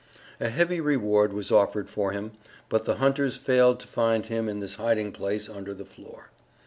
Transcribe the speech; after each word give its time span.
A 0.39 0.49
heavy 0.49 0.81
reward 0.81 1.31
was 1.31 1.51
offered 1.51 1.87
for 1.87 2.11
him, 2.11 2.31
but 2.69 2.85
the 2.85 2.95
hunters 2.95 3.37
failed 3.37 3.79
to 3.81 3.87
find 3.87 4.25
him 4.25 4.49
in 4.49 4.59
this 4.59 4.73
hiding 4.73 5.11
place 5.11 5.47
under 5.47 5.75
the 5.75 5.85
floor. 5.85 6.31